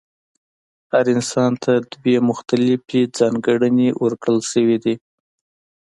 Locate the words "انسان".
1.15-1.51